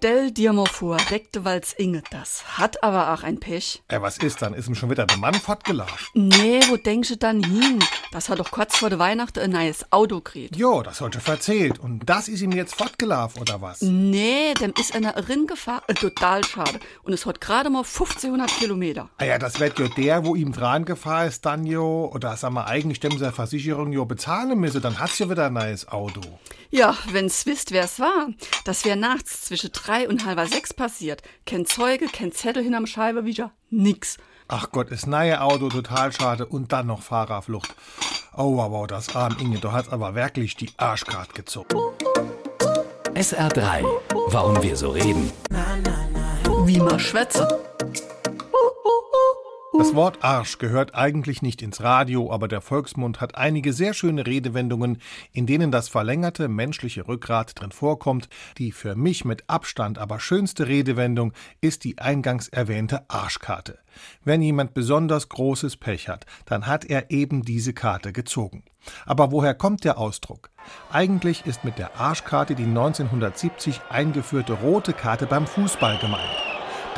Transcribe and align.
Stell 0.00 0.30
dir 0.30 0.52
mal 0.52 0.66
vor, 0.66 0.96
Rektewalds 1.10 1.72
Inge, 1.72 2.04
das 2.12 2.56
hat 2.56 2.84
aber 2.84 3.12
auch 3.12 3.24
ein 3.24 3.40
Pech. 3.40 3.82
Ey, 3.88 4.00
was 4.00 4.16
ist 4.18 4.40
dann? 4.40 4.54
Ist 4.54 4.68
ihm 4.68 4.76
schon 4.76 4.90
wieder 4.90 5.06
der 5.06 5.16
Mann 5.16 5.34
fortgelaufen? 5.34 6.06
Nee, 6.14 6.60
wo 6.68 6.76
denkst 6.76 7.08
du 7.08 7.16
dann 7.16 7.42
hin? 7.42 7.80
Das 8.10 8.30
hat 8.30 8.38
doch 8.38 8.50
kurz 8.50 8.78
vor 8.78 8.88
der 8.88 8.98
Weihnachten 8.98 9.38
ein 9.40 9.50
neues 9.50 9.92
Auto 9.92 10.16
gekriegt. 10.16 10.56
Jo, 10.56 10.82
das 10.82 11.02
hat 11.02 11.12
schon 11.12 11.20
verzählt. 11.20 11.78
Und 11.78 12.08
das 12.08 12.28
ist 12.28 12.40
ihm 12.40 12.52
jetzt 12.52 12.74
fortgelaufen, 12.74 13.42
oder 13.42 13.60
was? 13.60 13.82
Nee, 13.82 14.54
dem 14.54 14.72
ist 14.80 14.94
einer 14.94 15.12
gefahren, 15.46 15.82
äh, 15.88 15.94
total 15.94 16.42
schade. 16.42 16.80
Und 17.02 17.12
es 17.12 17.26
hat 17.26 17.40
gerade 17.42 17.68
mal 17.68 17.84
1500 17.84 18.50
Kilometer. 18.50 19.10
Ah 19.18 19.24
ja, 19.24 19.38
das 19.38 19.60
wird 19.60 19.78
jo 19.78 19.88
der, 19.88 20.24
wo 20.24 20.34
ihm 20.34 20.52
dran 20.52 20.86
gefahren 20.86 21.28
ist, 21.28 21.44
dann 21.44 21.66
jo, 21.66 22.10
oder 22.14 22.34
sag 22.36 22.50
mal, 22.52 22.64
eigentlich 22.64 22.96
stemmen 22.96 23.18
seine 23.18 23.32
Versicherung 23.32 23.92
jo 23.92 24.06
bezahlen 24.06 24.58
müsse, 24.58 24.80
dann 24.80 24.98
hat's 24.98 25.18
jo 25.18 25.28
wieder 25.28 25.46
ein 25.46 25.52
neues 25.52 25.86
Auto. 25.88 26.22
Ja, 26.70 26.96
wenn's 27.10 27.44
wisst, 27.44 27.72
wer's 27.72 28.00
war. 28.00 28.28
Das 28.64 28.84
wär 28.86 28.96
nachts 28.96 29.42
zwischen 29.44 29.70
drei 29.72 30.08
und 30.08 30.24
halber 30.24 30.46
sechs 30.46 30.72
passiert. 30.72 31.22
Kein 31.44 31.66
Zeuge, 31.66 32.06
kein 32.06 32.32
Zettel 32.32 32.62
hinterm 32.62 32.86
Scheibewischer, 32.86 33.52
nix. 33.70 34.16
Ach 34.50 34.70
Gott, 34.72 34.88
ist 34.88 35.06
neue 35.06 35.42
Auto 35.42 35.68
total 35.68 36.10
schade 36.10 36.46
und 36.46 36.72
dann 36.72 36.86
noch 36.86 37.02
Fahrerflucht. 37.02 37.74
Oh, 38.34 38.56
wow, 38.56 38.70
wow, 38.70 38.86
das 38.86 39.14
arm 39.14 39.36
Inge, 39.38 39.58
du 39.58 39.72
hast 39.72 39.92
aber 39.92 40.14
wirklich 40.14 40.56
die 40.56 40.70
Arschkarte 40.78 41.34
gezogen. 41.34 41.76
SR3. 43.12 43.84
Warum 44.28 44.62
wir 44.62 44.74
so 44.74 44.92
reden. 44.92 45.30
Wie 46.64 46.78
man 46.78 46.98
schwätze. 46.98 47.60
Das 49.78 49.94
Wort 49.94 50.24
Arsch 50.24 50.58
gehört 50.58 50.96
eigentlich 50.96 51.40
nicht 51.40 51.62
ins 51.62 51.80
Radio, 51.80 52.32
aber 52.32 52.48
der 52.48 52.60
Volksmund 52.60 53.20
hat 53.20 53.36
einige 53.36 53.72
sehr 53.72 53.94
schöne 53.94 54.26
Redewendungen, 54.26 54.98
in 55.32 55.46
denen 55.46 55.70
das 55.70 55.88
verlängerte 55.88 56.48
menschliche 56.48 57.06
Rückgrat 57.06 57.60
drin 57.60 57.70
vorkommt. 57.70 58.28
Die 58.58 58.72
für 58.72 58.96
mich 58.96 59.24
mit 59.24 59.48
Abstand 59.48 59.96
aber 59.98 60.18
schönste 60.18 60.66
Redewendung 60.66 61.32
ist 61.60 61.84
die 61.84 61.96
eingangs 61.98 62.48
erwähnte 62.48 63.08
Arschkarte. 63.08 63.78
Wenn 64.24 64.42
jemand 64.42 64.74
besonders 64.74 65.28
großes 65.28 65.76
Pech 65.76 66.08
hat, 66.08 66.26
dann 66.44 66.66
hat 66.66 66.84
er 66.84 67.12
eben 67.12 67.42
diese 67.42 67.72
Karte 67.72 68.12
gezogen. 68.12 68.64
Aber 69.06 69.30
woher 69.30 69.54
kommt 69.54 69.84
der 69.84 69.96
Ausdruck? 69.96 70.50
Eigentlich 70.90 71.46
ist 71.46 71.62
mit 71.62 71.78
der 71.78 72.00
Arschkarte 72.00 72.56
die 72.56 72.64
1970 72.64 73.80
eingeführte 73.90 74.54
rote 74.54 74.92
Karte 74.92 75.26
beim 75.26 75.46
Fußball 75.46 75.98
gemeint. 75.98 76.47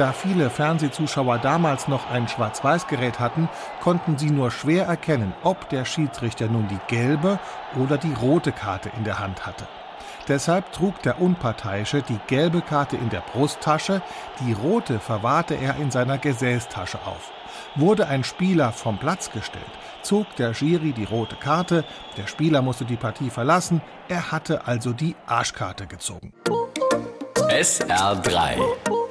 Da 0.01 0.15
viele 0.15 0.48
Fernsehzuschauer 0.48 1.37
damals 1.37 1.87
noch 1.87 2.11
ein 2.11 2.27
Schwarz-Weiß-Gerät 2.27 3.20
hatten, 3.20 3.51
konnten 3.83 4.17
sie 4.17 4.31
nur 4.31 4.51
schwer 4.51 4.87
erkennen, 4.87 5.34
ob 5.42 5.69
der 5.69 5.84
Schiedsrichter 5.84 6.47
nun 6.47 6.69
die 6.69 6.79
gelbe 6.87 7.39
oder 7.79 7.98
die 7.98 8.15
rote 8.15 8.51
Karte 8.51 8.91
in 8.97 9.05
der 9.05 9.19
Hand 9.19 9.45
hatte. 9.45 9.69
Deshalb 10.27 10.73
trug 10.73 11.03
der 11.03 11.20
Unparteiische 11.20 12.01
die 12.01 12.19
gelbe 12.29 12.62
Karte 12.62 12.97
in 12.97 13.11
der 13.11 13.20
Brusttasche, 13.20 14.01
die 14.41 14.55
rote 14.55 15.01
verwahrte 15.01 15.55
er 15.55 15.77
in 15.77 15.91
seiner 15.91 16.17
Gesäßtasche 16.17 17.01
auf. 17.05 17.31
Wurde 17.75 18.07
ein 18.07 18.25
Spieler 18.25 18.73
vom 18.73 18.97
Platz 18.97 19.31
gestellt, 19.31 19.64
zog 20.01 20.35
der 20.37 20.55
Schiri 20.55 20.92
die 20.92 21.05
rote 21.05 21.37
Karte, 21.37 21.85
der 22.17 22.27
Spieler 22.27 22.62
musste 22.62 22.87
die 22.87 22.97
Partie 22.97 23.29
verlassen, 23.29 23.83
er 24.09 24.33
hatte 24.33 24.67
also 24.67 24.95
die 24.95 25.14
Arschkarte 25.27 25.87
gezogen. 25.87 26.33
SR3. 27.51 29.09